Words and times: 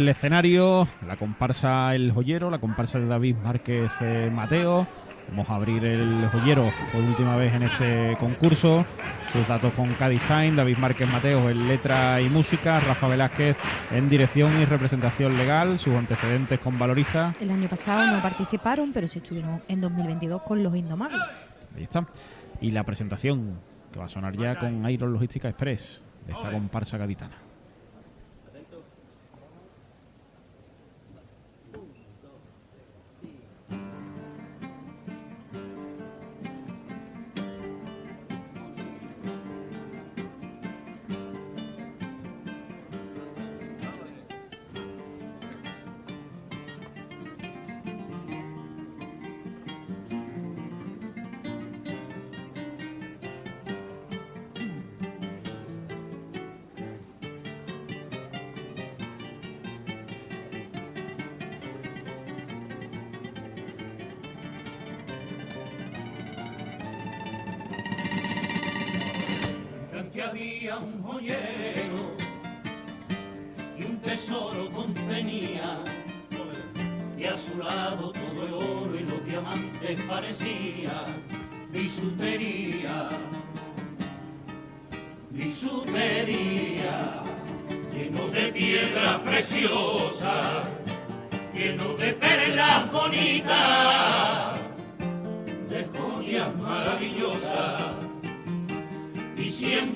El 0.00 0.08
escenario, 0.08 0.88
la 1.06 1.18
comparsa 1.18 1.94
El 1.94 2.10
Joyero, 2.10 2.48
la 2.48 2.58
comparsa 2.58 2.98
de 2.98 3.04
David 3.04 3.36
Márquez 3.36 3.92
eh, 4.00 4.30
Mateo. 4.32 4.86
Vamos 5.28 5.50
a 5.50 5.56
abrir 5.56 5.84
el 5.84 6.26
joyero 6.32 6.70
por 6.90 7.02
última 7.02 7.36
vez 7.36 7.52
en 7.52 7.64
este 7.64 8.16
concurso. 8.18 8.86
Sus 9.30 9.46
datos 9.46 9.74
con 9.74 9.92
Cádiz 9.92 10.22
Time, 10.22 10.52
David 10.52 10.78
Márquez 10.78 11.06
Mateo 11.12 11.50
en 11.50 11.68
letra 11.68 12.18
y 12.18 12.30
música, 12.30 12.80
Rafa 12.80 13.08
Velázquez 13.08 13.58
en 13.90 14.08
dirección 14.08 14.50
y 14.62 14.64
representación 14.64 15.36
legal, 15.36 15.78
sus 15.78 15.94
antecedentes 15.94 16.58
con 16.60 16.78
Valoriza. 16.78 17.34
El 17.38 17.50
año 17.50 17.68
pasado 17.68 18.06
no 18.06 18.22
participaron, 18.22 18.94
pero 18.94 19.06
sí 19.06 19.18
estuvieron 19.18 19.62
en 19.68 19.82
2022 19.82 20.40
con 20.40 20.62
los 20.62 20.74
Indomables. 20.74 21.20
Ahí 21.76 21.82
está. 21.82 22.06
Y 22.62 22.70
la 22.70 22.84
presentación 22.84 23.60
que 23.92 23.98
va 23.98 24.06
a 24.06 24.08
sonar 24.08 24.34
ya 24.34 24.58
con 24.58 24.88
Iron 24.88 25.12
Logística 25.12 25.50
Express 25.50 26.02
de 26.26 26.32
esta 26.32 26.50
comparsa 26.50 26.96
gaditana. 26.96 27.49
Había 70.40 70.78
un 70.78 71.02
joyero 71.02 72.16
y 73.78 73.82
un 73.84 73.98
tesoro 73.98 74.70
contenía. 74.72 75.78
Y 77.18 77.24
a 77.26 77.36
su 77.36 77.58
lado 77.58 78.12
todo 78.12 78.46
el 78.46 78.54
oro 78.54 78.96
y 78.98 79.00
los 79.00 79.22
diamantes 79.26 80.00
parecía. 80.08 81.04
Bisutería, 81.70 83.10
bisutería, 85.30 87.22
lleno 87.92 88.28
de 88.28 88.52
piedras 88.52 89.18
preciosas, 89.20 90.66
lleno 91.54 91.92
de 91.94 92.12
perlas 92.14 92.90
bonitas, 92.90 94.09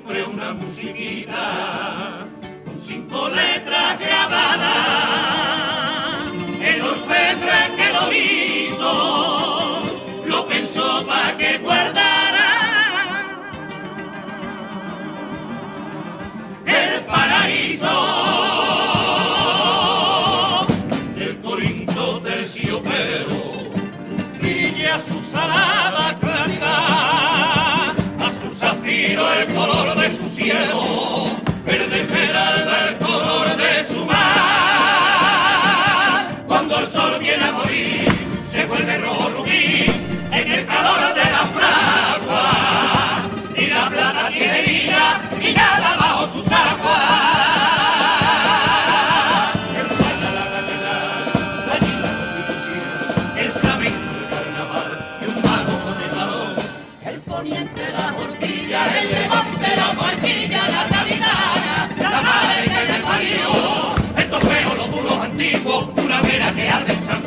siempre 0.04 0.24
una 0.24 0.52
musiquita 0.52 2.26
con 2.66 2.78
cinco 2.78 3.28
letras 3.28 3.73
vera 66.74 66.84
que 66.84 66.92
arde 66.92 66.92
en 66.92 67.00
San 67.00 67.23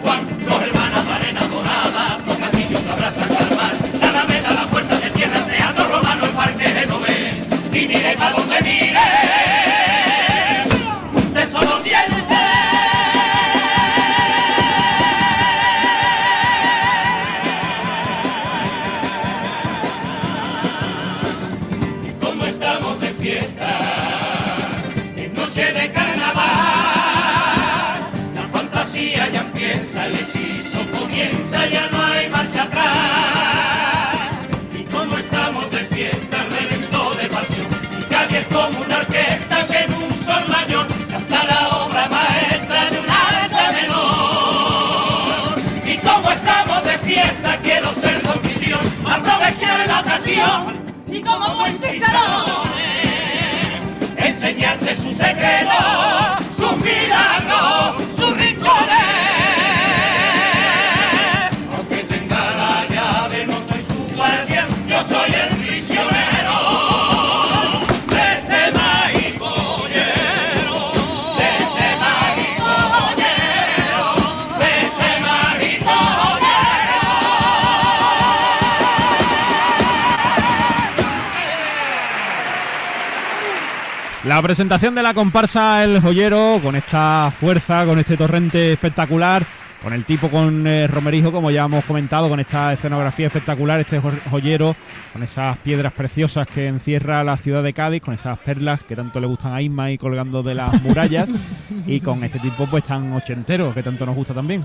sus 56.87 57.26
La 84.37 84.43
presentación 84.43 84.93
de 84.93 85.01
la 85.01 85.15
comparsa 85.15 85.83
El 85.83 85.99
Joyero 85.99 86.59
con 86.61 86.75
esta 86.75 87.33
fuerza, 87.35 87.87
con 87.87 87.97
este 87.97 88.15
torrente 88.17 88.71
espectacular, 88.73 89.43
con 89.81 89.93
el 89.93 90.05
tipo 90.05 90.29
con 90.29 90.67
eh, 90.67 90.85
romerijo, 90.85 91.31
como 91.31 91.49
ya 91.49 91.65
hemos 91.65 91.83
comentado, 91.85 92.29
con 92.29 92.39
esta 92.39 92.71
escenografía 92.71 93.25
espectacular, 93.25 93.79
este 93.79 93.99
jo- 93.99 94.11
joyero, 94.29 94.75
con 95.11 95.23
esas 95.23 95.57
piedras 95.57 95.91
preciosas 95.91 96.45
que 96.47 96.67
encierra 96.67 97.23
la 97.23 97.35
ciudad 97.37 97.63
de 97.63 97.73
Cádiz, 97.73 98.03
con 98.03 98.13
esas 98.13 98.37
perlas 98.37 98.79
que 98.81 98.95
tanto 98.95 99.19
le 99.19 99.25
gustan 99.25 99.53
a 99.55 99.61
Isma 99.63 99.89
y 99.89 99.97
colgando 99.97 100.43
de 100.43 100.53
las 100.53 100.83
murallas, 100.83 101.31
y 101.87 101.99
con 101.99 102.23
este 102.23 102.37
tipo 102.37 102.67
pues 102.69 102.83
tan 102.83 103.11
ochentero 103.13 103.73
que 103.73 103.81
tanto 103.81 104.05
nos 104.05 104.15
gusta 104.15 104.35
también. 104.35 104.63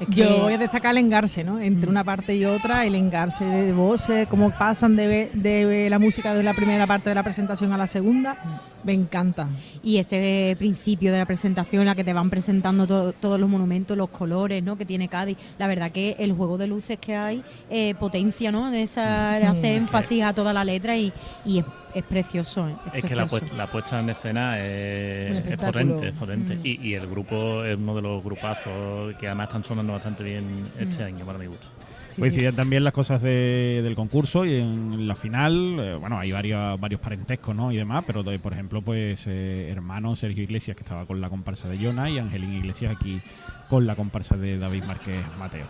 Es 0.00 0.08
que- 0.08 0.14
Yo 0.16 0.42
voy 0.42 0.52
a 0.52 0.58
destacar 0.58 0.92
el 0.92 0.98
engarce, 0.98 1.42
¿no? 1.44 1.58
Entre 1.60 1.88
una 1.90 2.04
parte 2.04 2.34
y 2.36 2.44
otra, 2.44 2.86
el 2.86 2.94
engarce 2.94 3.44
de 3.44 3.72
voces, 3.72 4.28
cómo 4.28 4.50
pasan 4.50 4.94
de, 4.96 5.30
de 5.34 5.90
la 5.90 5.98
música 5.98 6.34
de 6.34 6.42
la 6.42 6.54
primera 6.54 6.86
parte 6.86 7.08
de 7.08 7.14
la 7.14 7.22
presentación 7.24 7.72
a 7.72 7.76
la 7.76 7.86
segunda, 7.88 8.36
me 8.84 8.92
encanta. 8.92 9.48
Y 9.82 9.98
ese 9.98 10.54
principio 10.58 11.10
de 11.10 11.18
la 11.18 11.26
presentación, 11.26 11.82
en 11.82 11.86
la 11.86 11.94
que 11.96 12.04
te 12.04 12.12
van 12.12 12.30
presentando 12.30 12.86
to- 12.86 13.12
todos 13.12 13.40
los 13.40 13.50
monumentos, 13.50 13.96
los 13.96 14.08
colores 14.10 14.62
¿no? 14.62 14.76
que 14.78 14.84
tiene 14.86 15.08
Cádiz, 15.08 15.36
la 15.58 15.66
verdad 15.66 15.90
que 15.90 16.14
el 16.20 16.32
juego 16.32 16.58
de 16.58 16.68
luces 16.68 16.98
que 17.00 17.16
hay 17.16 17.42
eh, 17.68 17.94
potencia, 17.98 18.52
¿no? 18.52 18.70
De 18.70 18.82
esa, 18.84 19.36
hace 19.36 19.74
énfasis 19.76 20.22
a 20.22 20.32
toda 20.32 20.52
la 20.52 20.64
letra 20.64 20.96
y, 20.96 21.12
y 21.44 21.58
es, 21.58 21.64
es 21.94 22.02
precioso. 22.04 22.68
¿eh? 22.68 22.74
Es 22.94 23.04
que 23.04 23.14
la, 23.16 23.26
precioso. 23.26 23.54
la 23.56 23.66
puesta 23.66 24.00
en 24.00 24.10
escena 24.10 24.58
es, 24.58 25.46
es 25.46 25.56
potente, 25.56 26.08
es 26.08 26.14
potente. 26.14 26.56
Mm. 26.56 26.60
Y, 26.66 26.88
y 26.88 26.94
el 26.94 27.06
grupo 27.06 27.64
es 27.64 27.76
uno 27.76 27.94
de 27.94 28.02
los 28.02 28.22
grupazos 28.24 29.14
que 29.16 29.26
además 29.26 29.48
están 29.48 29.64
sonando 29.64 29.92
bastante 29.92 30.24
bien 30.24 30.68
este 30.78 31.02
Mm. 31.02 31.06
año, 31.06 31.26
para 31.26 31.38
mi 31.38 31.46
gusto. 31.46 31.68
Sí, 32.10 32.20
Coincidían 32.22 32.56
también 32.56 32.82
las 32.82 32.92
cosas 32.92 33.22
de- 33.22 33.80
del 33.84 33.94
concurso 33.94 34.44
y 34.44 34.56
en 34.56 35.06
la 35.06 35.14
final, 35.14 35.76
eh, 35.78 35.94
bueno, 35.94 36.18
hay 36.18 36.32
varios, 36.32 36.80
varios 36.80 37.00
parentescos, 37.00 37.54
¿no? 37.54 37.70
Y 37.70 37.76
demás, 37.76 38.02
pero 38.06 38.22
de- 38.24 38.38
por 38.40 38.52
ejemplo, 38.52 38.82
pues 38.82 39.26
eh, 39.28 39.68
hermano 39.70 40.16
Sergio 40.16 40.42
Iglesias, 40.42 40.76
que 40.76 40.82
estaba 40.82 41.06
con 41.06 41.20
la 41.20 41.28
comparsa 41.28 41.68
de 41.68 41.78
Jonah, 41.78 42.10
y 42.10 42.18
Angelín 42.18 42.54
Iglesias 42.54 42.96
aquí 42.96 43.20
con 43.68 43.86
la 43.86 43.94
comparsa 43.94 44.36
de 44.36 44.58
David 44.58 44.82
Márquez 44.84 45.24
Mateos. 45.38 45.68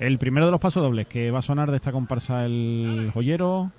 El 0.00 0.18
primero 0.18 0.46
de 0.46 0.52
los 0.52 0.60
pasos 0.60 0.82
dobles 0.82 1.06
que 1.06 1.30
va 1.30 1.40
a 1.40 1.42
sonar 1.42 1.70
de 1.70 1.76
esta 1.76 1.92
comparsa 1.92 2.46
el 2.46 3.10
joyero, 3.12 3.70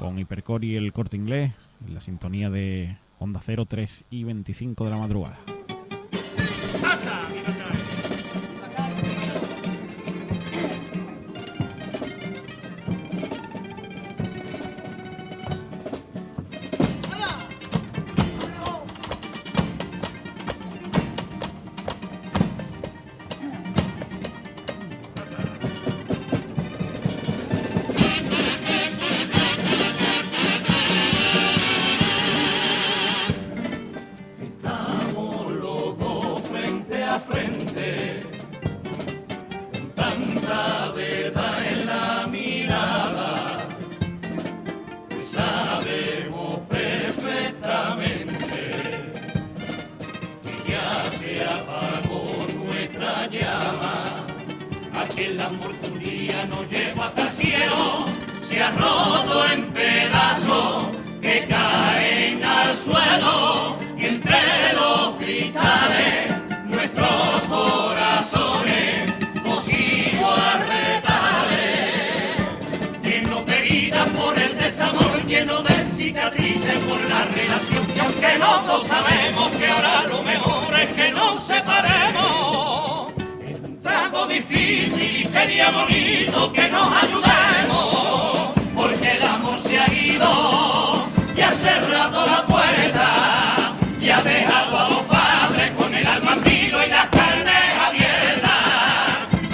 con 0.00 0.18
Hipercore 0.18 0.66
y 0.66 0.76
el 0.76 0.94
corte 0.94 1.18
inglés, 1.18 1.52
en 1.86 1.94
la 1.94 2.00
sintonía 2.00 2.48
de 2.48 2.96
Onda 3.18 3.42
0, 3.44 3.66
3 3.68 4.04
y 4.10 4.24
25 4.24 4.84
de 4.84 4.90
la 4.90 4.96
madrugada. 4.96 5.38
Un 55.50 55.98
día 55.98 56.46
nos 56.46 56.70
lleva 56.70 57.06
hasta 57.06 57.22
el 57.22 57.28
cielo, 57.30 58.06
se 58.40 58.62
ha 58.62 58.70
roto 58.70 59.44
en 59.52 59.72
pedazos 59.72 60.84
que 61.20 61.46
caen 61.48 62.44
al 62.44 62.76
suelo 62.76 63.76
y 63.98 64.06
entre 64.06 64.38
los 64.74 65.16
cristales 65.18 66.36
nuestros 66.66 67.40
corazones 67.48 69.12
cosidos 69.42 70.38
a 70.38 70.58
retales 70.58 71.42
llenos 73.02 73.44
de 73.46 73.56
heridas 73.56 74.08
por 74.10 74.38
el 74.38 74.56
desamor 74.56 75.26
lleno 75.26 75.62
de 75.62 75.84
cicatrices 75.84 76.78
por 76.88 77.04
la 77.06 77.24
relación 77.24 77.86
y 77.96 77.98
aunque 77.98 78.38
los 78.38 78.66
dos 78.66 78.86
sabemos 78.86 79.50
que 79.58 79.66
ahora 79.66 80.02
lo 80.04 80.22
mejor 80.22 80.80
es 80.80 80.90
que 80.90 81.10
nos 81.10 81.42
separemos 81.42 83.08
es 83.48 83.60
un 83.60 83.80
trago 83.80 84.26
difícil 84.26 84.59
sería 85.40 85.70
bonito 85.70 86.52
que 86.52 86.68
nos 86.68 86.88
ayudemos 87.02 88.52
porque 88.74 89.16
el 89.16 89.22
amor 89.22 89.58
se 89.58 89.78
ha 89.78 89.90
ido 89.90 90.30
y 91.34 91.40
ha 91.40 91.50
cerrado 91.50 92.26
la 92.26 92.42
puerta 92.42 93.08
y 93.98 94.10
ha 94.10 94.20
dejado 94.20 94.78
a 94.78 94.88
los 94.90 95.02
padres 95.16 95.70
con 95.78 95.94
el 95.94 96.06
alma 96.06 96.32
en 96.34 96.42
vilo 96.44 96.84
y 96.86 96.90
las 96.90 97.06
carnes 97.06 97.64
abiertas. 97.86 98.52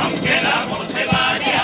Aunque 0.03 0.39
el 0.41 0.47
amor 0.47 0.85
se 0.87 1.05
vaya 1.05 1.63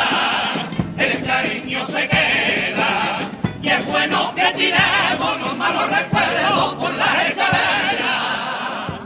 el 0.98 1.22
cariño 1.24 1.84
se 1.84 2.06
queda 2.06 3.18
y 3.60 3.68
es 3.70 3.86
bueno 3.86 4.32
que 4.36 4.46
tiremos 4.54 5.40
los 5.40 5.56
malos 5.56 5.86
recuerdos 5.98 6.74
por 6.76 6.94
las 6.94 7.26
escaleras. 7.26 9.00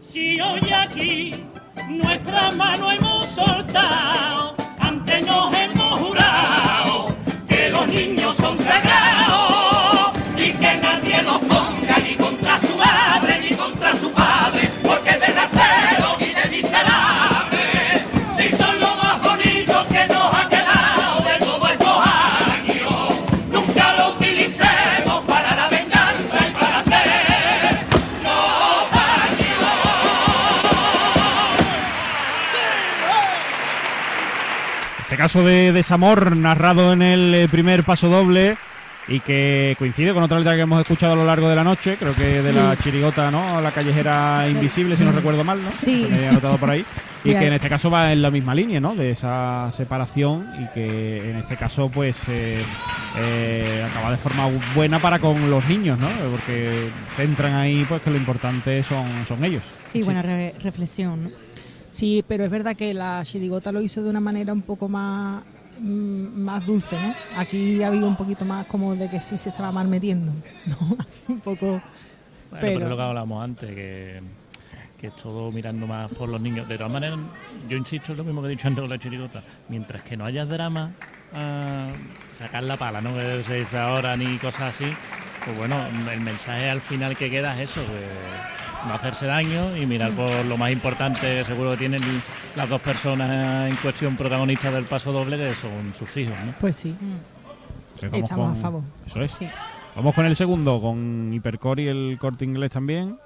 Si 0.00 0.40
hoy 0.40 0.72
aquí 0.72 1.44
nuestra 1.88 2.50
mano 2.52 2.90
hemos 2.90 3.28
soltado, 3.28 4.35
Caso 35.16 35.42
de 35.44 35.72
desamor 35.72 36.36
narrado 36.36 36.92
en 36.92 37.02
el 37.02 37.34
eh, 37.34 37.48
primer 37.48 37.84
paso 37.84 38.08
doble 38.08 38.56
y 39.08 39.20
que 39.20 39.76
coincide 39.78 40.12
con 40.12 40.22
otra 40.24 40.38
letra 40.38 40.54
que 40.56 40.62
hemos 40.62 40.80
escuchado 40.80 41.12
a 41.12 41.16
lo 41.16 41.24
largo 41.24 41.48
de 41.48 41.54
la 41.56 41.62
noche, 41.64 41.96
creo 41.96 42.14
que 42.14 42.42
de 42.42 42.52
la 42.52 42.76
chirigota, 42.76 43.30
¿no? 43.30 43.60
La 43.60 43.70
callejera 43.70 44.48
invisible, 44.48 44.96
si 44.96 45.04
no 45.04 45.12
recuerdo 45.12 45.44
mal, 45.44 45.62
¿no? 45.62 45.70
Sí, 45.70 46.06
Que 46.10 46.18
sí, 46.18 46.24
anotado 46.26 46.54
sí. 46.54 46.58
por 46.58 46.70
ahí. 46.70 46.84
Y 47.24 47.30
que 47.30 47.46
en 47.46 47.52
este 47.54 47.68
caso 47.68 47.88
va 47.90 48.12
en 48.12 48.20
la 48.22 48.30
misma 48.30 48.54
línea, 48.54 48.78
¿no? 48.80 48.94
De 48.94 49.10
esa 49.12 49.70
separación 49.72 50.48
y 50.60 50.66
que 50.74 51.30
en 51.30 51.36
este 51.38 51.56
caso, 51.56 51.88
pues, 51.88 52.18
eh, 52.28 52.62
eh, 53.16 53.86
acaba 53.90 54.10
de 54.10 54.16
forma 54.16 54.48
buena 54.74 54.98
para 54.98 55.18
con 55.18 55.50
los 55.50 55.64
niños, 55.68 55.98
¿no? 55.98 56.08
Porque 56.30 56.88
centran 57.16 57.54
ahí, 57.54 57.84
pues, 57.88 58.02
que 58.02 58.10
lo 58.10 58.16
importante 58.16 58.82
son, 58.82 59.06
son 59.26 59.44
ellos. 59.44 59.62
Sí, 59.92 60.02
buena 60.02 60.22
re- 60.22 60.54
reflexión. 60.62 61.24
¿no? 61.24 61.30
Sí, 61.96 62.22
pero 62.28 62.44
es 62.44 62.50
verdad 62.50 62.76
que 62.76 62.92
la 62.92 63.22
chirigota 63.24 63.72
lo 63.72 63.80
hizo 63.80 64.02
de 64.02 64.10
una 64.10 64.20
manera 64.20 64.52
un 64.52 64.60
poco 64.60 64.86
más 64.86 65.42
mm, 65.80 66.38
más 66.42 66.66
dulce, 66.66 66.94
¿no? 67.00 67.14
Aquí 67.38 67.82
ha 67.82 67.86
habido 67.88 68.06
un 68.06 68.16
poquito 68.16 68.44
más 68.44 68.66
como 68.66 68.94
de 68.94 69.08
que 69.08 69.18
sí 69.22 69.38
se 69.38 69.48
estaba 69.48 69.72
mal 69.72 69.88
metiendo, 69.88 70.30
¿no? 70.66 70.96
Así 70.98 71.22
un 71.26 71.40
poco... 71.40 71.66
Bueno, 71.66 71.82
pero, 72.50 72.60
Pero- 72.60 72.80
es 72.84 72.88
lo 72.90 72.96
que 72.96 73.02
hablábamos 73.02 73.42
antes, 73.42 73.74
que, 73.74 74.20
que 75.00 75.06
es 75.06 75.16
todo 75.16 75.50
mirando 75.50 75.86
más 75.86 76.10
por 76.12 76.28
los 76.28 76.38
niños. 76.38 76.68
De 76.68 76.76
todas 76.76 76.92
maneras, 76.92 77.18
yo 77.66 77.78
insisto 77.78 78.12
en 78.12 78.18
lo 78.18 78.24
mismo 78.24 78.42
que 78.42 78.48
he 78.48 78.50
dicho 78.50 78.68
antes 78.68 78.82
con 78.82 78.90
la 78.90 78.98
chirigota. 78.98 79.42
Mientras 79.70 80.02
que 80.02 80.18
no 80.18 80.26
haya 80.26 80.44
drama, 80.44 80.92
ah, 81.32 81.88
sacar 82.38 82.62
la 82.64 82.76
pala, 82.76 83.00
¿no? 83.00 83.14
Que 83.14 83.42
se 83.42 83.60
dice 83.60 83.78
ahora, 83.78 84.18
ni 84.18 84.36
cosas 84.36 84.76
así. 84.76 84.84
Pues 85.46 85.56
bueno, 85.56 85.76
el 86.12 86.20
mensaje 86.20 86.68
al 86.68 86.82
final 86.82 87.16
que 87.16 87.30
queda 87.30 87.54
es 87.62 87.70
eso, 87.70 87.80
que 87.80 88.55
no 88.86 88.94
hacerse 88.94 89.26
daño 89.26 89.76
y 89.76 89.86
mirar 89.86 90.12
por 90.12 90.30
lo 90.44 90.56
más 90.56 90.70
importante, 90.70 91.42
seguro 91.44 91.70
que 91.72 91.76
tienen 91.78 92.02
las 92.54 92.68
dos 92.68 92.80
personas 92.80 93.70
en 93.70 93.76
cuestión 93.76 94.16
protagonistas 94.16 94.72
del 94.72 94.84
paso 94.84 95.12
doble, 95.12 95.36
que 95.36 95.54
son 95.54 95.92
sus 95.94 96.16
hijos, 96.16 96.36
¿no? 96.44 96.52
Pues 96.60 96.76
sí, 96.76 96.90
Mm, 97.00 97.16
vamos 98.10 98.22
estamos 98.24 98.48
con- 98.50 98.58
a 98.58 98.60
favor. 98.60 98.82
Eso 99.06 99.20
es. 99.22 99.32
sí. 99.32 99.48
Vamos 99.94 100.14
con 100.14 100.26
el 100.26 100.36
segundo, 100.36 100.80
con 100.80 101.32
Hipercore 101.32 101.82
y 101.84 101.88
el 101.88 102.16
corte 102.20 102.44
inglés 102.44 102.70
también. 102.70 103.18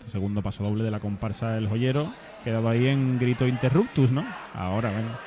Este 0.00 0.12
segundo 0.12 0.42
paso 0.42 0.64
doble 0.64 0.82
de 0.82 0.90
la 0.90 0.98
comparsa 0.98 1.56
El 1.56 1.68
Joyero. 1.68 2.08
Quedaba 2.42 2.72
ahí 2.72 2.88
en 2.88 3.18
grito 3.18 3.46
interruptus, 3.46 4.10
¿no? 4.10 4.24
Ahora, 4.54 4.90
venga. 4.90 5.18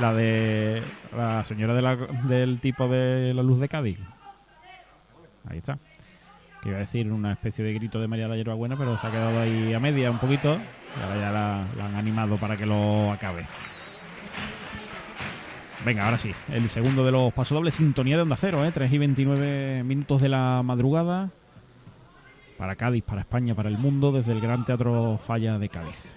La 0.00 0.12
de 0.12 0.82
la 1.16 1.44
señora 1.44 1.72
de 1.72 1.82
la- 1.82 1.96
del 1.96 2.60
tipo 2.60 2.88
de 2.88 3.32
la 3.32 3.42
luz 3.42 3.60
de 3.60 3.68
Cádiz. 3.68 3.98
Ahí 5.48 5.58
está. 5.58 5.78
Iba 6.64 6.76
a 6.76 6.80
decir 6.80 7.12
una 7.12 7.32
especie 7.32 7.64
de 7.64 7.74
grito 7.74 8.00
de 8.00 8.08
María 8.08 8.26
la 8.26 8.36
Hierbabuena, 8.36 8.76
pero 8.76 8.96
se 8.98 9.06
ha 9.06 9.10
quedado 9.10 9.38
ahí 9.38 9.74
a 9.74 9.80
media 9.80 10.10
un 10.10 10.18
poquito. 10.18 10.58
Y 10.98 11.02
ahora 11.02 11.20
ya 11.20 11.30
la, 11.30 11.64
la 11.76 11.86
han 11.86 11.94
animado 11.94 12.36
para 12.38 12.56
que 12.56 12.64
lo 12.64 13.12
acabe. 13.12 13.46
Venga, 15.84 16.04
ahora 16.04 16.16
sí. 16.16 16.32
El 16.50 16.68
segundo 16.70 17.04
de 17.04 17.12
los 17.12 17.32
pasodobles, 17.34 17.74
sintonía 17.74 18.16
de 18.16 18.22
onda 18.22 18.36
cero, 18.36 18.64
¿eh? 18.64 18.72
3 18.72 18.90
y 18.90 18.98
29 18.98 19.84
minutos 19.84 20.22
de 20.22 20.30
la 20.30 20.62
madrugada. 20.62 21.30
Para 22.56 22.76
Cádiz, 22.76 23.04
para 23.04 23.20
España, 23.20 23.54
para 23.54 23.68
el 23.68 23.76
mundo, 23.76 24.10
desde 24.10 24.32
el 24.32 24.40
Gran 24.40 24.64
Teatro 24.64 25.20
Falla 25.26 25.58
de 25.58 25.68
Cádiz. 25.68 26.14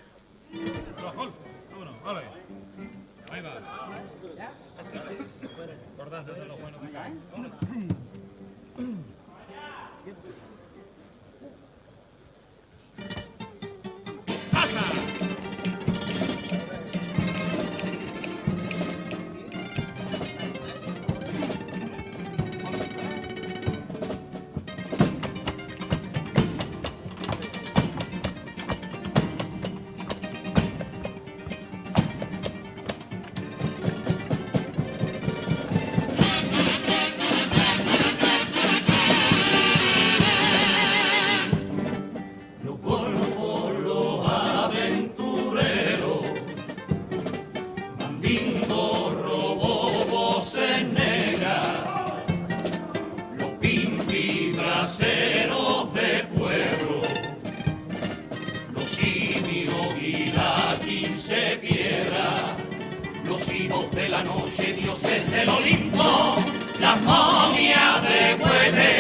Del 65.37 65.49
Olimpo, 65.49 66.35
la 66.79 66.95
momia 66.95 68.01
de 68.07 68.43
Hueve, 68.43 68.95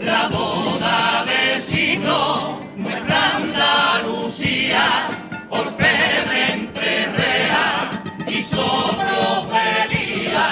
la 0.00 0.28
boda 0.28 1.24
de 1.24 1.58
siglo, 1.58 2.60
nuestra 2.76 3.36
Andalucía, 3.36 4.84
orfebre 5.48 6.52
entre 6.52 7.06
rea 7.16 8.02
y 8.26 8.42
día. 9.94 10.46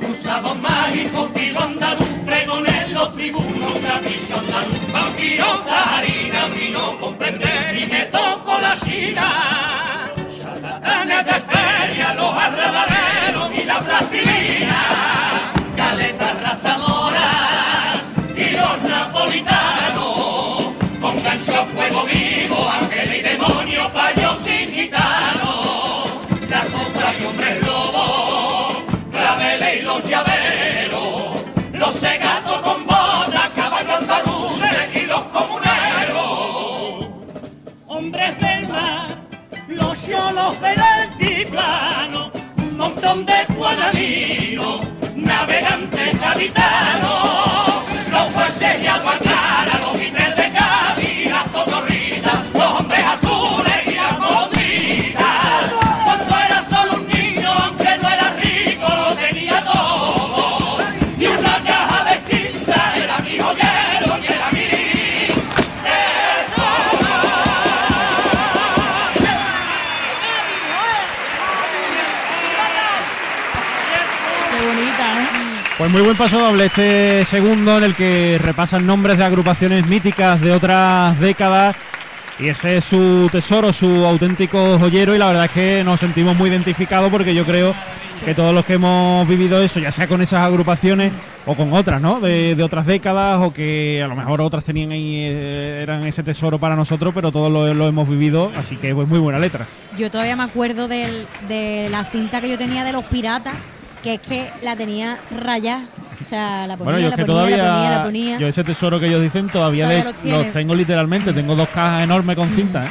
Cruzados 0.00 0.58
mágicos, 0.58 1.30
filo 1.34 1.60
andaluz, 1.60 2.08
pregón 2.24 2.66
en 2.66 2.94
los 2.94 3.12
tribunos, 3.12 3.74
capricho 3.86 4.38
andaluz, 4.38 4.92
vampiro, 4.92 5.62
harina, 5.68 6.46
vino, 6.56 6.98
comprender 6.98 7.78
y 7.82 7.86
me 7.86 8.06
toco 8.06 8.58
la 8.62 8.74
china. 8.82 9.26
Charlatanes 10.34 11.26
de 11.26 11.38
feria, 11.52 12.14
los 12.14 12.32
arrebaleros 12.32 12.99
y 12.99 12.99
la 13.70 13.78
plastilina, 13.78 14.82
caletas 15.76 16.42
razadoras 16.42 18.00
y 18.34 18.46
los 18.60 18.82
napolitanos, 18.90 20.72
con 21.00 21.22
gancho 21.22 21.60
a 21.60 21.64
fuego 21.66 22.02
vivo, 22.04 22.68
ángel 22.68 23.14
y 23.14 23.20
demonio, 23.20 23.88
payos 23.92 24.40
y 24.48 24.58
gitanos, 24.74 26.10
la 26.48 26.62
copa 26.74 27.14
y 27.16 27.24
hombres 27.24 27.62
lobos, 27.64 28.82
claveles 29.12 29.76
y 29.78 29.82
los 29.82 30.00
llaveros, 30.08 31.40
los 31.72 31.94
segatos 31.94 32.58
con 32.62 32.86
botas, 32.86 33.50
caballos 33.54 33.98
andaluces 34.00 34.78
y 34.96 35.06
los 35.06 35.22
comuneros. 35.36 37.06
Hombres 37.86 38.36
del 38.40 38.68
mar, 38.68 39.10
los 39.68 40.06
yolos 40.08 40.60
del 40.60 40.79
montón 43.10 43.26
de 43.26 43.54
guanaminos, 43.54 44.80
navegantes 45.16 46.20
gaditanos, 46.20 47.59
Pues 75.80 75.90
muy 75.90 76.02
buen 76.02 76.16
paso 76.16 76.38
doble 76.38 76.66
este 76.66 77.24
segundo 77.24 77.78
en 77.78 77.84
el 77.84 77.94
que 77.94 78.36
repasan 78.38 78.84
nombres 78.86 79.16
de 79.16 79.24
agrupaciones 79.24 79.86
míticas 79.86 80.38
de 80.38 80.52
otras 80.52 81.18
décadas 81.18 81.74
y 82.38 82.48
ese 82.48 82.76
es 82.76 82.84
su 82.84 83.30
tesoro, 83.32 83.72
su 83.72 84.04
auténtico 84.04 84.78
joyero 84.78 85.14
y 85.14 85.18
la 85.18 85.28
verdad 85.28 85.46
es 85.46 85.50
que 85.52 85.82
nos 85.82 85.98
sentimos 86.00 86.36
muy 86.36 86.50
identificados 86.50 87.10
porque 87.10 87.34
yo 87.34 87.46
creo 87.46 87.74
que 88.26 88.34
todos 88.34 88.54
los 88.54 88.66
que 88.66 88.74
hemos 88.74 89.26
vivido 89.26 89.62
eso, 89.62 89.80
ya 89.80 89.90
sea 89.90 90.06
con 90.06 90.20
esas 90.20 90.40
agrupaciones 90.42 91.12
o 91.46 91.54
con 91.54 91.72
otras, 91.72 92.02
¿no? 92.02 92.20
De, 92.20 92.54
de 92.54 92.62
otras 92.62 92.84
décadas 92.84 93.38
o 93.40 93.50
que 93.50 94.02
a 94.04 94.06
lo 94.06 94.14
mejor 94.14 94.42
otras 94.42 94.62
tenían 94.64 94.92
ahí, 94.92 95.16
eh, 95.24 95.80
eran 95.82 96.06
ese 96.06 96.22
tesoro 96.22 96.58
para 96.58 96.76
nosotros, 96.76 97.14
pero 97.14 97.32
todos 97.32 97.50
lo, 97.50 97.88
hemos 97.88 98.06
vivido, 98.06 98.52
así 98.54 98.76
que 98.76 98.94
pues 98.94 99.08
muy 99.08 99.18
buena 99.18 99.38
letra. 99.38 99.66
Yo 99.96 100.10
todavía 100.10 100.36
me 100.36 100.42
acuerdo 100.42 100.86
del- 100.88 101.26
de 101.48 101.88
la 101.90 102.04
cinta 102.04 102.42
que 102.42 102.50
yo 102.50 102.58
tenía 102.58 102.84
de 102.84 102.92
los 102.92 103.04
piratas, 103.04 103.54
que 104.02 104.14
es 104.14 104.20
que 104.20 104.50
la 104.62 104.76
tenía 104.76 105.18
rayada. 105.36 105.84
O 106.24 106.28
sea, 106.28 106.66
la 106.66 106.76
ponía, 106.76 106.92
Bueno, 106.92 106.98
yo 107.00 107.06
es 107.06 107.10
la, 107.10 107.16
que 107.16 107.22
ponía 107.24 107.34
todavía, 107.34 107.56
la 107.56 107.72
ponía, 107.72 107.90
la 107.98 108.04
ponía. 108.04 108.38
yo 108.38 108.46
ese 108.46 108.62
tesoro 108.64 109.00
que 109.00 109.06
ellos 109.06 109.22
dicen 109.22 109.48
todavía, 109.48 109.84
Todavía 109.88 110.12
de- 110.38 110.44
los 110.44 110.52
tengo 110.52 110.74
literalmente, 110.74 111.32
tengo 111.32 111.54
dos 111.56 111.68
cajas 111.70 112.04
enormes 112.04 112.36
con 112.36 112.48
cinta, 112.50 112.84
¿eh? 112.84 112.88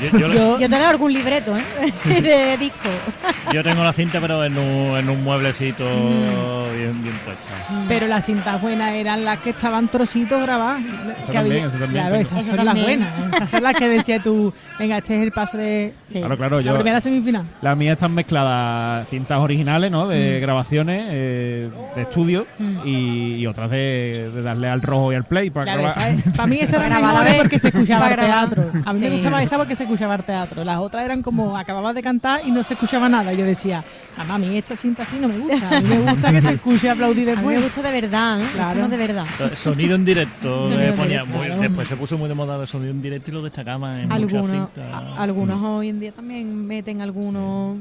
Yo, 0.00 0.18
yo- 0.18 0.32
Yo, 0.32 0.58
Yo 0.60 0.68
te 0.68 0.74
he 0.76 0.78
dado 0.78 0.90
algún 0.90 1.12
libreto, 1.12 1.56
¿eh? 1.56 1.62
de 2.22 2.56
disco. 2.58 2.88
yo 3.52 3.62
tengo 3.62 3.82
la 3.84 3.92
cinta, 3.92 4.20
pero 4.20 4.44
en 4.44 4.56
un, 4.56 4.96
en 4.96 5.08
un 5.08 5.22
mueblecito 5.24 5.84
Mm. 5.84 6.76
bien, 6.78 7.02
bien 7.02 7.14
puesta. 7.24 7.50
pero 7.88 8.06
las 8.06 8.24
cintas 8.26 8.60
buenas 8.60 8.92
eran 8.92 9.24
las 9.24 9.38
que 9.40 9.50
estaban 9.50 9.88
trocitos 9.88 10.40
grabadas. 10.42 10.80
que 11.26 11.32
también, 11.32 11.66
eso 11.66 11.76
también 11.78 11.90
claro, 11.90 12.14
esas 12.16 12.38
Eso 12.40 12.56
son 12.56 12.64
también. 12.64 13.00
las 13.00 13.14
buenas. 13.14 13.34
Esas 13.36 13.50
son 13.50 13.62
las 13.62 13.74
que 13.74 13.88
decías 13.88 14.22
tú, 14.22 14.52
venga, 14.78 14.98
este 14.98 15.16
es 15.16 15.22
el 15.22 15.32
paso 15.32 15.56
de 15.56 15.92
Sí. 16.08 16.18
Claro, 16.18 16.36
claro, 16.36 16.56
la 16.58 16.62
yo, 16.62 16.74
primera 16.74 17.00
semifinal. 17.00 17.44
las 17.62 17.76
mías 17.76 17.92
están 17.94 18.14
mezcladas 18.14 19.08
cintas 19.08 19.38
originales, 19.38 19.90
¿no? 19.90 20.08
De 20.08 20.38
Mm. 20.38 20.40
grabaciones, 20.42 21.04
eh, 21.10 21.70
de 21.96 22.02
estudio 22.02 22.46
Mm. 22.58 22.78
y, 22.86 23.34
y 23.36 23.46
otras 23.46 23.70
de, 23.70 24.30
de 24.34 24.42
darle 24.42 24.68
al 24.68 24.82
rojo 24.82 25.12
y 25.12 25.16
al 25.16 25.24
play 25.24 25.50
para 25.50 25.64
Claro, 25.64 25.82
grabar. 25.82 26.14
para 26.36 26.46
mí 26.46 26.56
esa 26.60 26.76
era 26.76 26.88
Para 26.88 26.88
grabar 27.00 27.12
mejor 27.14 27.26
a 27.26 27.30
ver, 27.30 27.40
porque 27.42 27.58
se 27.58 27.68
escuchaba 27.72 28.08
teatro. 28.16 28.64
A 28.84 28.92
mí 28.92 29.00
me 29.00 29.10
gustaba 29.10 29.42
esa 29.42 29.56
porque 29.56 29.76
se 29.76 29.84
escuchaba 29.90 30.14
el 30.14 30.22
teatro. 30.24 30.64
Las 30.64 30.78
otras 30.78 31.04
eran 31.04 31.22
como 31.22 31.56
acababas 31.58 31.94
de 31.94 32.02
cantar 32.02 32.40
y 32.46 32.50
no 32.50 32.62
se 32.64 32.74
escuchaba 32.74 33.08
nada. 33.08 33.32
Yo 33.32 33.44
decía, 33.44 33.82
a 34.16 34.38
mí 34.38 34.56
esta 34.56 34.76
cinta 34.76 35.02
así 35.02 35.16
no 35.20 35.28
me 35.28 35.38
gusta. 35.38 35.76
A 35.76 35.80
mí 35.80 35.88
me 35.88 35.98
gusta 36.12 36.32
que 36.32 36.40
se 36.40 36.52
escuche 36.54 36.90
aplaudir 36.90 37.30
A 37.30 37.36
mí 37.36 37.46
me 37.46 37.52
después. 37.54 37.62
gusta 37.74 37.82
de 37.90 38.00
verdad, 38.00 38.40
¿eh? 38.40 38.46
Claro. 38.54 38.70
Esto 38.70 38.82
no 38.82 38.88
de 38.88 38.96
verdad. 38.96 39.26
Sonido 39.54 39.94
en 39.94 40.04
directo. 40.04 40.62
Sonido 40.70 40.80
en 40.82 40.96
ponía 40.96 41.06
directo, 41.22 41.38
muy- 41.38 41.46
claro. 41.46 41.62
Después 41.62 41.88
se 41.88 41.96
puso 41.96 42.18
muy 42.18 42.28
de 42.28 42.34
moda 42.34 42.60
el 42.60 42.66
sonido 42.66 42.90
en 42.90 43.02
directo 43.02 43.30
y 43.30 43.34
lo 43.34 43.42
destacaban 43.42 44.00
en 44.00 44.12
Algunos, 44.12 44.68
a- 44.78 45.22
algunos 45.22 45.62
hoy 45.62 45.88
en 45.88 46.00
día 46.00 46.12
también 46.12 46.66
meten 46.66 47.00
algunos. 47.00 47.78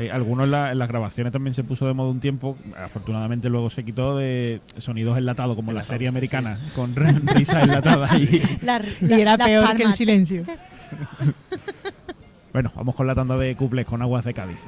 Eh, 0.00 0.12
algunos 0.12 0.44
en, 0.44 0.52
la- 0.52 0.70
en 0.70 0.78
las 0.78 0.86
grabaciones 0.88 1.32
también 1.32 1.54
se 1.54 1.64
puso 1.64 1.84
de 1.88 1.92
moda 1.92 2.10
un 2.10 2.20
tiempo, 2.20 2.56
afortunadamente 2.84 3.48
luego 3.48 3.68
se 3.68 3.84
quitó 3.84 4.16
de 4.16 4.60
sonidos 4.76 5.18
enlatados, 5.18 5.56
como 5.56 5.72
la 5.72 5.82
serie 5.82 6.06
americana, 6.06 6.56
con 6.76 6.92
r- 6.96 7.18
risas 7.34 7.64
enlatadas. 7.64 8.14
Y, 8.16 8.40
la- 8.62 8.80
Y 9.00 9.06
la- 9.06 9.18
era 9.18 9.36
las 9.36 9.46
peor 9.48 9.76
que 9.76 9.82
el 9.82 9.92
silencio. 9.94 10.44
bueno, 12.52 12.72
vamos 12.74 12.94
con 12.94 13.06
la 13.06 13.14
tanda 13.14 13.36
de 13.36 13.56
cuples 13.56 13.86
con 13.86 14.02
aguas 14.02 14.24
de 14.24 14.34
Cádiz. 14.34 14.60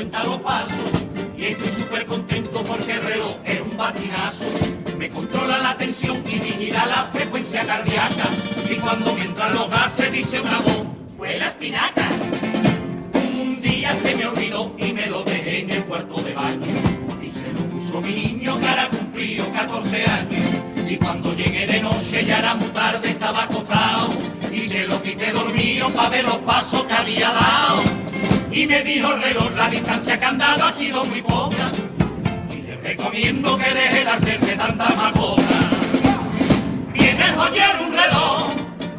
Cuenta 0.00 0.24
los 0.24 0.40
pasos. 0.40 0.78
Y 1.36 1.44
estoy 1.44 1.68
súper 1.68 2.06
contento 2.06 2.64
porque 2.64 2.92
el 2.92 3.02
reloj 3.02 3.36
es 3.44 3.60
un 3.60 3.76
batinazo. 3.76 4.69
Me 5.00 5.08
controla 5.08 5.56
la 5.60 5.74
tensión 5.78 6.22
y 6.26 6.38
vigila 6.38 6.84
la 6.84 7.06
frecuencia 7.06 7.64
cardíaca. 7.64 8.28
Y 8.70 8.74
cuando 8.74 9.14
me 9.14 9.22
entran 9.22 9.54
los 9.54 9.70
gases 9.70 10.12
dice 10.12 10.42
una 10.42 10.58
voz, 10.58 10.84
huele 11.16 11.46
espinaca. 11.46 12.06
Un 13.14 13.62
día 13.62 13.94
se 13.94 14.14
me 14.14 14.26
olvidó 14.26 14.76
y 14.76 14.92
me 14.92 15.06
lo 15.06 15.22
dejé 15.22 15.60
en 15.60 15.70
el 15.70 15.84
cuarto 15.84 16.20
de 16.20 16.34
baño. 16.34 16.66
Y 17.22 17.30
se 17.30 17.50
lo 17.50 17.60
puso 17.60 18.02
mi 18.02 18.12
niño 18.12 18.60
que 18.60 18.68
ahora 18.68 18.90
cumplió 18.90 19.50
14 19.50 20.04
años. 20.04 20.44
Y 20.86 20.96
cuando 20.98 21.34
llegué 21.34 21.66
de 21.66 21.80
noche 21.80 22.22
ya 22.26 22.40
era 22.40 22.54
muy 22.56 22.68
tarde, 22.68 23.08
estaba 23.08 23.44
acostado. 23.44 24.10
Y 24.52 24.60
se 24.60 24.86
lo 24.86 25.02
quité 25.02 25.32
dormido 25.32 25.88
para 25.94 26.10
ver 26.10 26.24
los 26.24 26.38
pasos 26.40 26.82
que 26.82 26.92
había 26.92 27.30
dado. 27.32 27.80
Y 28.52 28.66
me 28.66 28.82
dijo 28.82 29.14
el 29.14 29.22
reloj, 29.22 29.50
la 29.56 29.70
distancia 29.70 30.20
que 30.20 30.26
han 30.26 30.36
dado 30.36 30.66
ha 30.66 30.70
sido 30.70 31.06
muy 31.06 31.22
poca. 31.22 31.69
Recomiendo 33.20 33.58
que 33.58 33.74
deje 33.74 34.02
de 34.02 34.10
hacerse 34.10 34.56
tanta 34.56 34.88
macota. 34.96 35.42
Tiene 36.94 37.22
el 37.22 37.34
joyero 37.34 37.84
un 37.86 37.92
reloj 37.92 38.54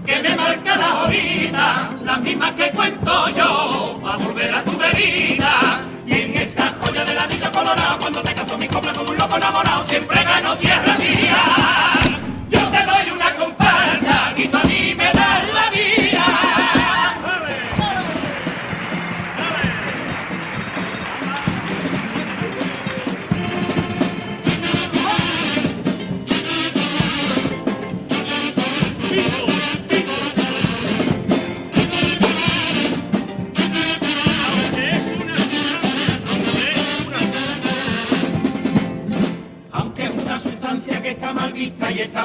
que 0.06 0.20
me 0.20 0.36
marca 0.36 0.76
las 0.76 0.94
horitas, 0.94 2.02
las 2.04 2.22
mismas 2.22 2.54
que 2.54 2.70
cuento 2.70 3.30
yo, 3.30 4.00
para 4.00 4.18
volver 4.18 4.54
a 4.54 4.64
tu 4.64 4.78
bebida. 4.78 5.82
Y 6.06 6.14
en 6.14 6.38
esa 6.38 6.72
joya 6.80 7.04
de 7.04 7.16
la 7.16 7.26
niña 7.26 7.52
colorada, 7.52 7.98
cuando 8.00 8.22
te 8.22 8.36
canto 8.36 8.58
mi 8.60 8.68
copla 8.68 8.94
como 8.94 9.10
un 9.10 9.18
loco 9.18 9.38
enamorado, 9.38 9.84
siempre 9.86 10.24
gano 10.24 10.56
tierra 10.56 10.96
mía. 11.00 11.21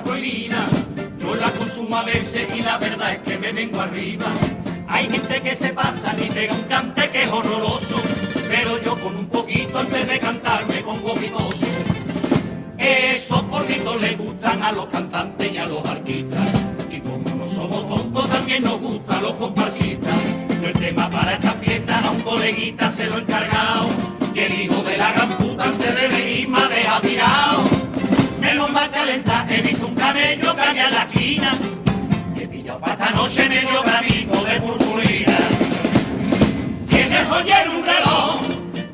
Prohibida, 0.03 0.67
yo 1.19 1.35
la 1.35 1.50
consumo 1.53 1.97
a 1.97 2.05
veces 2.05 2.47
y 2.57 2.62
la 2.62 2.79
verdad 2.79 3.12
es 3.12 3.19
que 3.21 3.38
me 3.38 3.53
vengo 3.53 3.81
arriba. 3.81 4.26
Hay 4.88 5.09
gente 5.09 5.41
que 5.41 5.55
se 5.55 5.71
pasa 5.71 6.15
y 6.19 6.29
pega 6.29 6.55
un 6.55 6.62
cante 6.62 7.09
que 7.11 7.25
es 7.25 7.29
horroroso, 7.29 8.00
pero 8.49 8.83
yo 8.83 8.97
con 9.00 9.17
un 9.17 9.26
poquito 9.26 9.79
antes 9.79 10.09
de 10.09 10.19
cantar 10.19 10.67
me 10.67 10.76
pongo 10.76 11.15
pitoso. 11.15 11.67
Esos 12.79 13.43
porritos 13.43 14.00
le 14.00 14.17
gustan 14.17 14.62
a 14.62 14.73
los 14.73 14.87
cantantes 14.87 15.53
y 15.53 15.57
a 15.57 15.67
los 15.67 15.85
artistas. 15.85 16.45
Y 16.91 17.00
como 17.00 17.29
no 17.35 17.50
somos 17.50 17.88
tontos, 17.88 18.31
también 18.31 18.62
nos 18.62 18.81
gustan 18.81 19.23
los 19.23 19.33
comparsistas. 19.33 20.15
Yo 20.62 20.69
el 20.69 20.75
tema 20.75 21.11
para 21.11 21.35
esta 21.35 21.53
fiesta 21.53 21.99
a 21.99 22.11
un 22.11 22.21
coleguita 22.21 22.91
se 22.91 23.07
lo 23.07 23.19
he 23.19 23.21
encargado. 23.23 23.88
Y 24.35 24.38
el 24.41 24.61
hijo 24.61 24.83
de 24.83 24.99
la 24.99 25.12
gran 25.12 25.31
puta 25.37 25.65
antes 25.65 26.00
de 26.00 26.09
venir 26.09 26.49
me 26.49 26.59
ha 26.87 27.00
tirado. 27.00 27.65
Menos 28.41 28.71
mal 28.71 28.88
calenta, 28.91 29.47
he 29.49 29.62
visto 29.62 29.86
un 30.07 30.13
camello 30.13 30.55
que 30.55 30.63
había 30.63 30.87
en 30.87 30.95
la 30.95 31.03
esquina. 31.03 31.53
He 32.37 32.47
pillado 32.47 32.79
para 32.79 32.93
esta 32.93 33.11
noche 33.11 33.49
medio 33.49 33.83
granito 33.83 34.45
de 34.45 34.61
purpurina. 34.61 35.39
Tiene 36.89 37.21
el 37.21 37.27
joyero 37.27 37.73
un 37.73 37.85
reloj 37.85 38.41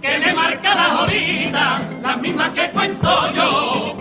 que 0.00 0.18
me 0.18 0.34
marca 0.34 0.74
las 0.74 0.92
horitas, 1.00 1.80
las 2.00 2.20
mismas 2.20 2.50
que 2.50 2.70
cuento 2.70 3.32
yo, 3.34 3.94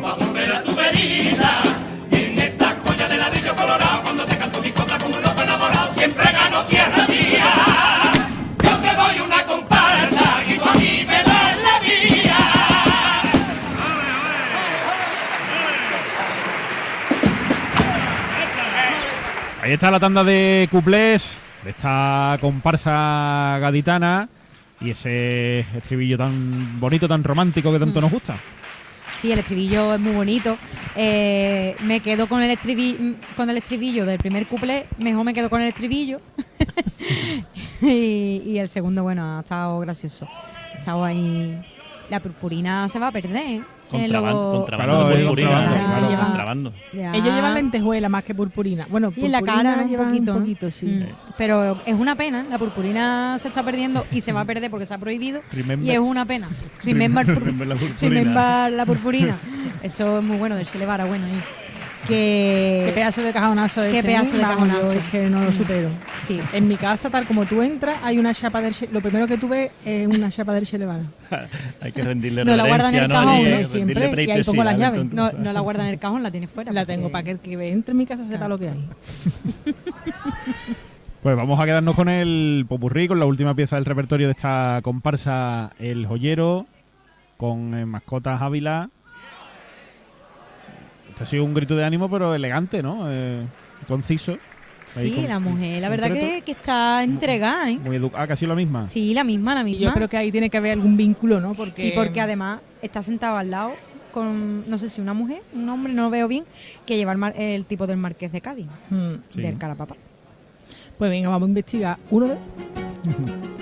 Ahí 19.71 19.75
está 19.75 19.89
la 19.89 20.01
tanda 20.01 20.21
de 20.25 20.67
cuplés 20.69 21.37
de 21.63 21.69
esta 21.69 22.37
comparsa 22.41 23.57
gaditana 23.61 24.27
y 24.81 24.89
ese 24.89 25.59
estribillo 25.59 26.17
tan 26.17 26.77
bonito, 26.77 27.07
tan 27.07 27.23
romántico 27.23 27.71
que 27.71 27.79
tanto 27.79 27.99
Mm. 27.99 28.03
nos 28.03 28.11
gusta. 28.11 28.35
Sí, 29.21 29.31
el 29.31 29.39
estribillo 29.39 29.93
es 29.93 29.99
muy 30.01 30.11
bonito. 30.13 30.57
Eh, 30.93 31.77
me 31.83 32.01
quedo 32.01 32.27
con 32.27 32.41
el, 32.41 32.51
estribillo, 32.51 33.15
con 33.37 33.49
el 33.49 33.55
estribillo 33.59 34.05
del 34.05 34.17
primer 34.17 34.45
couple, 34.47 34.87
mejor 34.97 35.23
me 35.23 35.33
quedo 35.33 35.49
con 35.49 35.61
el 35.61 35.69
estribillo. 35.69 36.19
y, 37.81 38.41
y 38.45 38.57
el 38.57 38.67
segundo, 38.67 39.03
bueno, 39.03 39.37
ha 39.37 39.39
estado 39.39 39.79
gracioso. 39.79 40.27
Ha 40.75 40.79
estado 40.79 41.05
ahí. 41.05 41.61
La 42.09 42.19
purpurina 42.19 42.89
se 42.89 42.99
va 42.99 43.07
a 43.07 43.11
perder. 43.13 43.61
¿Eh? 43.97 43.99
Contrabando, 44.01 44.43
lo- 44.43 44.51
contrabando 44.57 44.93
Claro, 44.93 45.07
de 45.09 45.13
es 45.15 45.19
purpurina, 45.21 46.17
contrabando, 46.25 46.73
claro. 46.91 47.17
Ellos 47.17 47.33
llevan 47.35 47.53
lentejuela 47.55 48.09
más 48.09 48.23
que 48.23 48.35
purpurina. 48.35 48.87
Bueno, 48.89 49.13
Y 49.15 49.25
en 49.25 49.31
la 49.31 49.41
cara 49.41 49.77
un 49.83 49.89
llevan 49.89 50.07
poquito, 50.07 50.31
un 50.33 50.37
¿no? 50.39 50.43
poquito, 50.43 50.71
sí. 50.71 50.85
Mm. 50.85 51.05
Pero 51.37 51.77
es 51.85 51.93
una 51.93 52.15
pena, 52.15 52.45
la 52.49 52.57
purpurina 52.57 53.37
se 53.39 53.47
está 53.47 53.63
perdiendo 53.63 54.05
y 54.11 54.21
se 54.21 54.31
va 54.33 54.41
a 54.41 54.45
perder 54.45 54.69
porque 54.69 54.85
se 54.85 54.93
ha 54.93 54.97
prohibido 54.97 55.41
Remember- 55.51 55.85
y 55.87 55.91
es 55.91 55.99
una 55.99 56.25
pena. 56.25 56.47
Remember, 56.83 57.25
Remember 57.25 57.67
la 57.67 57.75
purpurina. 57.75 58.09
remember 58.21 58.71
la 58.73 58.85
purpurina. 58.85 59.37
Eso 59.83 60.19
es 60.19 60.23
muy 60.23 60.37
bueno 60.37 60.55
del 60.55 60.67
Chile 60.67 60.85
Vara, 60.85 61.05
bueno 61.05 61.25
ahí. 61.25 61.41
Que 62.07 62.83
Qué 62.87 62.91
pedazo 62.93 63.21
de 63.21 63.31
cajonazo 63.31 63.81
Qué 63.81 63.99
ese, 63.99 64.03
pedazo 64.03 64.33
¿eh? 64.35 64.37
de 64.39 64.43
cajonazo. 64.43 64.91
Es 64.93 65.03
que 65.11 65.29
no 65.29 65.41
lo 65.43 65.51
Mm. 65.51 65.53
supero. 65.53 65.89
Sí. 66.27 66.39
En 66.53 66.67
mi 66.67 66.75
casa, 66.75 67.09
tal 67.09 67.25
como 67.27 67.45
tú 67.45 67.61
entras, 67.61 67.97
hay 68.03 68.17
una 68.17 68.33
chapa 68.33 68.61
del 68.61 68.73
Che- 68.73 68.89
Lo 68.91 69.01
primero 69.01 69.27
que 69.27 69.37
tú 69.37 69.47
ves 69.47 69.71
es 69.85 70.07
una 70.07 70.29
chapa 70.31 70.53
del 70.53 70.65
Chelevana. 70.65 71.11
Hay 71.81 71.91
que 71.91 72.03
rendirle 72.03 72.43
No 72.45 72.55
la 72.55 72.65
guardan 72.67 72.95
en 72.95 73.03
el 73.03 73.07
¿no? 73.09 73.15
cajón, 73.15 73.39
Y 73.39 73.43
¿eh? 73.45 73.65
Siempre, 73.65 74.23
y 74.25 74.31
ahí 74.31 74.43
pongo 74.43 74.63
las 74.63 74.77
llaves. 74.77 75.05
No, 75.11 75.31
no 75.31 75.53
la 75.53 75.59
guardan 75.59 75.87
en 75.87 75.93
el 75.93 75.99
cajón, 75.99 76.23
la 76.23 76.31
tienes 76.31 76.49
fuera. 76.49 76.71
La 76.71 76.81
porque- 76.81 76.93
tengo 76.93 77.11
para 77.11 77.23
que 77.23 77.31
el 77.31 77.39
que 77.39 77.53
entre 77.71 77.91
en 77.91 77.97
mi 77.97 78.05
casa 78.05 78.23
sepa 78.23 78.37
Claro. 78.45 78.49
lo 78.55 78.59
que 78.59 78.69
hay. 78.69 78.85
Pues 81.21 81.35
vamos 81.37 81.59
a 81.59 81.65
quedarnos 81.65 81.95
con 81.95 82.09
el 82.09 82.65
popurrí, 82.67 83.07
con 83.07 83.19
la 83.19 83.27
última 83.27 83.53
pieza 83.53 83.75
del 83.75 83.85
repertorio 83.85 84.25
de 84.25 84.31
esta 84.31 84.79
comparsa 84.81 85.71
El 85.77 86.07
Joyero, 86.07 86.65
con 87.37 87.77
eh, 87.77 87.85
mascotas 87.85 88.41
Ávila. 88.41 88.89
Este 91.09 91.23
ha 91.23 91.25
sido 91.27 91.43
un 91.43 91.53
grito 91.53 91.75
de 91.75 91.83
ánimo, 91.85 92.09
pero 92.09 92.33
elegante, 92.33 92.81
¿no? 92.81 93.05
Eh, 93.11 93.45
conciso. 93.87 94.39
Sí, 94.95 95.11
con- 95.11 95.27
la 95.27 95.39
mujer, 95.39 95.81
la 95.81 95.89
verdad 95.89 96.07
concreto. 96.09 96.33
que, 96.35 96.41
que 96.41 96.51
está 96.51 97.03
entregada, 97.03 97.69
¿eh? 97.69 97.77
Muy 97.77 97.95
educada, 97.95 98.27
casi 98.27 98.45
la 98.45 98.55
misma. 98.55 98.89
Sí, 98.89 99.13
la 99.13 99.23
misma, 99.23 99.55
la 99.55 99.61
Y 99.61 99.65
misma. 99.65 99.85
yo 99.87 99.93
creo 99.93 100.09
que 100.09 100.17
ahí 100.17 100.31
tiene 100.31 100.49
que 100.49 100.57
haber 100.57 100.73
algún 100.73 100.97
vínculo, 100.97 101.39
¿no? 101.39 101.53
Porque, 101.53 101.81
Sí, 101.81 101.91
porque 101.95 102.19
además 102.21 102.59
está 102.81 103.01
sentado 103.03 103.37
al 103.37 103.49
lado 103.51 103.73
con, 104.11 104.69
no 104.69 104.77
sé 104.77 104.89
si 104.89 104.99
una 104.99 105.13
mujer, 105.13 105.41
un 105.53 105.69
hombre, 105.69 105.93
no 105.93 106.03
lo 106.03 106.09
veo 106.09 106.27
bien, 106.27 106.43
que 106.85 106.97
lleva 106.97 107.11
el, 107.13 107.17
mar- 107.17 107.33
el 107.37 107.63
tipo 107.65 107.87
del 107.87 107.97
Marqués 107.97 108.31
de 108.31 108.41
Cádiz, 108.41 108.67
Mm, 108.89 109.13
Sí. 109.33 109.41
del 109.41 109.57
Carapapa. 109.57 109.95
Pues 110.97 111.09
venga, 111.09 111.29
vamos 111.29 111.47
a 111.47 111.49
investigar. 111.49 111.97
Uno 112.09 112.27
de. 112.27 112.37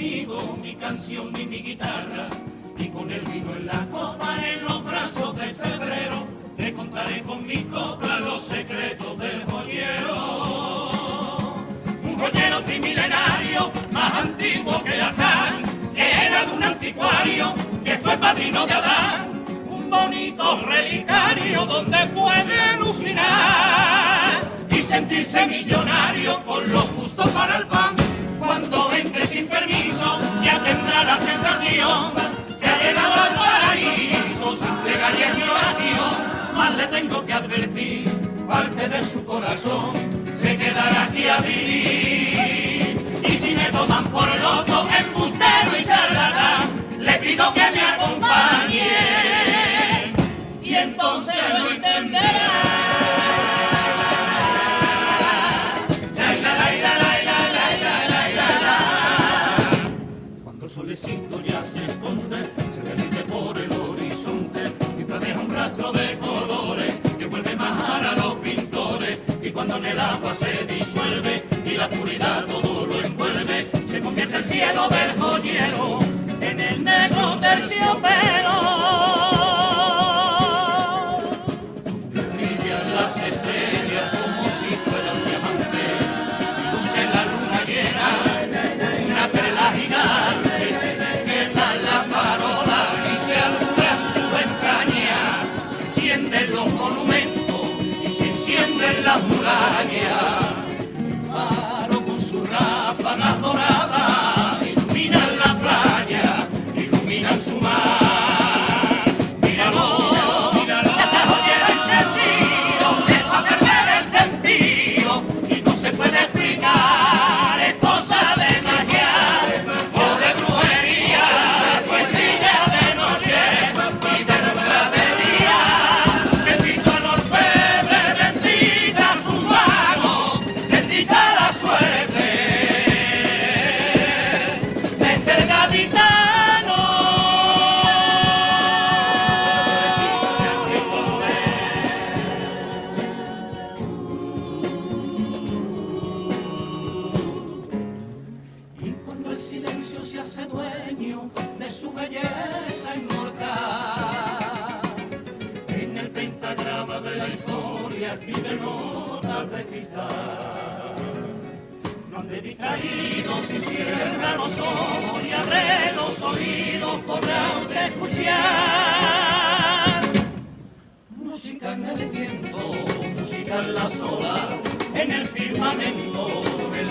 conmigo, 0.00 0.56
mi 0.62 0.74
canción 0.76 1.30
y 1.38 1.44
mi 1.44 1.58
guitarra. 1.58 2.30
Y 2.78 2.88
con 2.88 3.10
el 3.12 3.20
vino 3.20 3.54
en 3.54 3.66
la 3.66 3.86
copa 3.92 4.34
en 4.42 4.64
los 4.64 4.82
brazos 4.82 5.36
de 5.36 5.50
febrero, 5.50 6.26
le 6.56 6.72
contaré 6.72 7.22
con 7.22 7.46
mi 7.46 7.64
copla 7.64 8.18
los 8.20 8.40
secretos 8.40 9.18
del 9.18 9.44
joyero. 9.44 10.90
Un 12.02 12.16
joyero 12.18 12.60
trimilenario, 12.62 13.70
más 13.92 14.14
antiguo 14.24 14.82
que 14.82 14.96
la 14.96 15.12
sal, 15.12 15.62
que 15.94 16.10
era 16.26 16.46
de 16.46 16.52
un 16.52 16.62
anticuario, 16.62 17.52
que 17.84 17.98
fue 17.98 18.16
padrino 18.16 18.66
de 18.66 18.72
Adán. 18.72 19.28
Un 19.68 19.90
bonito 19.90 20.62
relicario 20.62 21.66
donde 21.66 22.06
puede 22.06 22.58
alucinar 22.58 24.48
y 24.70 24.80
sentirse 24.80 25.46
millonario 25.46 26.42
con 26.46 26.72
lo 26.72 26.99
que 32.60 32.66
ha 32.66 32.76
llegado 32.82 33.14
al 33.14 33.34
paraíso 33.34 34.58
plegaria 34.84 35.34
ni 35.34 35.42
oración. 35.42 36.12
Más 36.56 36.76
le 36.76 36.86
tengo 36.86 37.24
que 37.26 37.32
advertir, 37.32 38.08
parte 38.48 38.88
de 38.88 39.02
su 39.02 39.24
corazón 39.24 39.92
se 40.34 40.56
quedará 40.56 41.04
aquí 41.04 41.26
a 41.28 41.38
vivir. 41.40 42.96
Y 43.28 43.32
si 43.36 43.54
me 43.54 43.64
toman 43.70 44.04
por 44.08 44.28
loco, 44.40 44.88
embustero 44.98 45.70
y 45.78 45.84
charlatán, 45.84 46.62
le 46.98 47.12
pido 47.18 47.52
que 47.52 47.70
me 47.74 47.82
acompañe. 47.82 48.92
Y 50.62 50.74
entonces 50.74 51.36
lo 51.58 51.70
entenderá. 51.70 52.49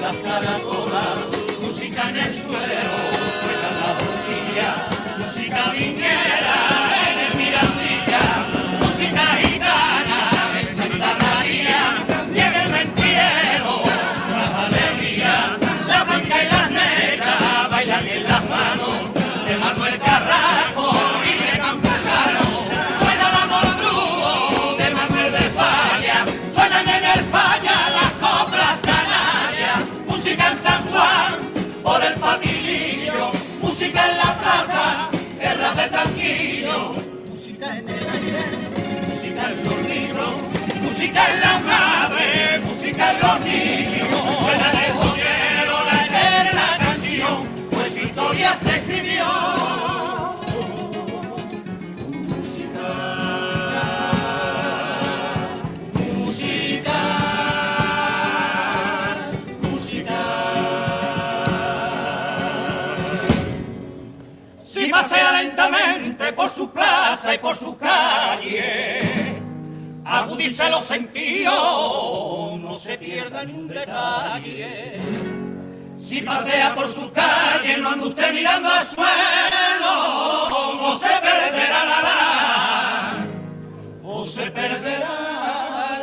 azkarako 0.10 0.90
da, 0.92 1.06
musikan 1.62 2.16
ez 2.18 2.34
zuen. 2.44 2.79
Música 41.20 41.34
en 41.34 41.42
la 41.42 41.60
madre, 41.60 42.60
música 42.64 43.12
en 43.12 43.20
los 43.20 43.40
niños, 43.42 44.08
suena 44.42 44.72
de 44.72 44.92
joyero 44.92 45.76
la 45.86 46.06
eterna 46.06 46.78
canción, 46.80 47.48
pues 47.72 47.94
su 47.94 48.00
historia 48.00 48.54
se 48.54 48.76
escribió. 48.78 49.26
Música, 56.18 56.94
música. 59.64 60.20
Si 64.64 64.88
pasea 64.88 65.32
lentamente 65.34 66.34
por 66.34 66.50
su 66.50 66.70
plaza 66.70 67.34
y 67.34 67.38
por 67.40 67.56
su 67.56 67.78
calle, 67.78 69.09
agudice 70.10 70.70
los 70.70 70.84
sentidos, 70.84 72.60
no 72.60 72.74
se 72.80 72.98
pierda 72.98 73.44
ni 73.44 73.54
un 73.54 73.68
detalle. 73.68 74.94
Si 75.98 76.22
pasea 76.22 76.74
por 76.74 76.88
su 76.88 77.12
calle, 77.12 77.78
no 77.78 77.90
ande 77.90 78.08
usted 78.08 78.34
mirando 78.34 78.70
al 78.70 78.86
suelo, 78.86 79.10
no 80.76 80.96
se 80.98 81.08
perderá 81.08 81.86
la 81.86 82.02
la, 82.02 83.12
o 84.04 84.26
se 84.26 84.50
perderá 84.50 85.10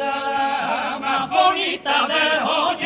la 0.01 0.17
la 1.01 1.27
bonita 1.27 2.07
del 2.07 2.41
joyero. 2.47 2.86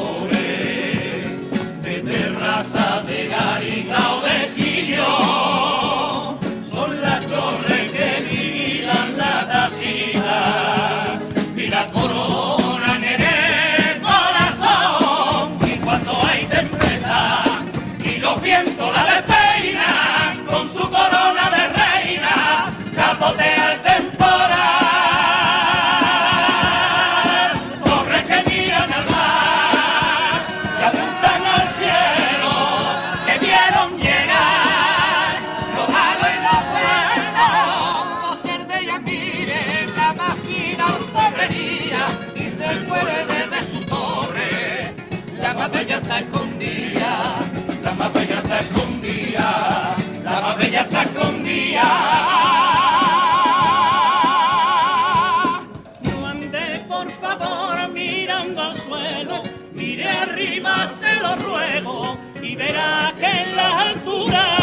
arriba, 60.41 60.87
se 60.87 61.15
lo 61.15 61.35
ruego, 61.35 62.17
y 62.41 62.55
verá 62.55 63.13
que 63.19 63.25
en 63.25 63.55
las 63.55 63.73
alturas 63.73 64.60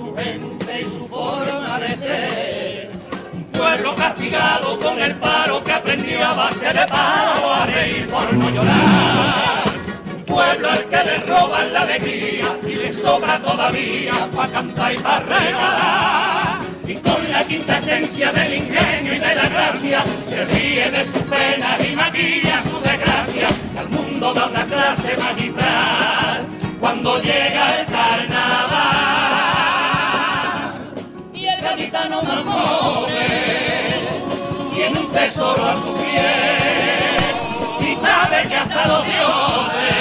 su 0.00 0.14
gente 0.14 0.80
y 0.80 0.84
su 0.84 1.06
forma 1.06 1.78
de 1.78 1.94
ser. 1.94 2.90
Un 3.34 3.44
pueblo 3.44 3.94
castigado 3.94 4.78
con 4.78 4.98
el 4.98 5.14
paro 5.16 5.62
que 5.62 5.72
aprendió 5.72 6.26
a 6.26 6.34
base 6.34 6.68
de 6.68 6.86
palo 6.86 7.54
a 7.54 7.66
reír 7.66 8.08
por 8.08 8.32
no 8.32 8.50
llorar. 8.50 9.64
Un 10.16 10.24
pueblo 10.24 10.70
al 10.70 10.84
que 10.84 11.04
le 11.04 11.18
roban 11.18 11.72
la 11.74 11.80
alegría 11.82 12.46
y 12.66 12.74
le 12.76 12.92
sobra 12.92 13.38
todavía 13.40 14.14
para 14.34 14.52
cantar 14.52 14.92
y 14.94 14.98
para 14.98 15.20
regalar. 15.20 16.60
Y 16.86 16.94
con 16.94 17.30
la 17.30 17.44
quinta 17.44 17.78
esencia 17.78 18.32
del 18.32 18.54
ingenio 18.54 19.14
y 19.14 19.18
de 19.18 19.34
la 19.34 19.48
gracia 19.48 20.02
se 20.28 20.44
ríe 20.46 20.90
de 20.90 21.04
sus 21.04 21.22
penas 21.34 21.76
y 21.86 21.94
maquilla 21.94 22.62
su 22.62 22.80
desgracia. 22.80 23.48
Y 23.74 23.78
al 23.78 23.88
mundo 23.90 24.32
da 24.32 24.46
una 24.46 24.64
clase 24.64 25.14
magistral 25.18 26.46
cuando 26.80 27.18
llega 27.18 27.80
el 27.80 27.86
carnaval. 27.86 29.39
Gaditano 31.90 32.22
más 32.22 32.44
tiene 34.72 34.98
un 35.00 35.10
tesoro 35.10 35.64
a 35.64 35.74
su 35.74 35.92
pie 35.94 37.90
y 37.90 37.94
sabe 37.96 38.48
que 38.48 38.56
hasta 38.56 38.86
los 38.86 39.04
dioses 39.06 39.99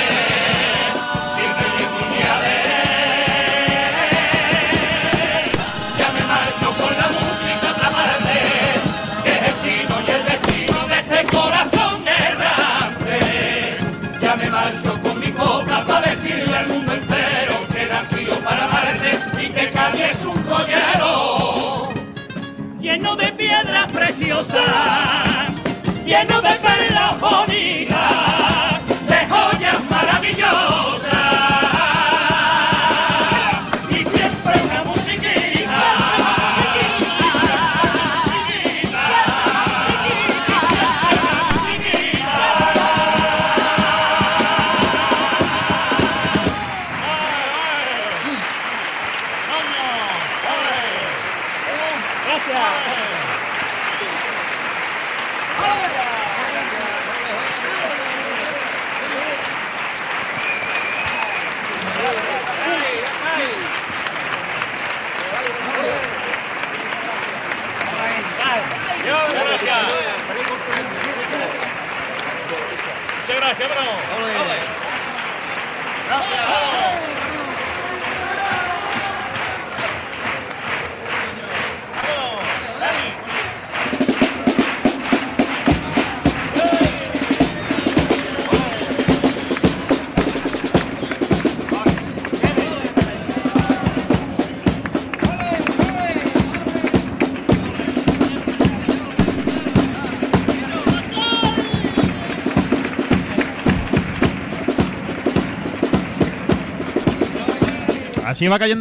Así 108.39 108.47
va 108.47 108.57
cayendo 108.57 108.77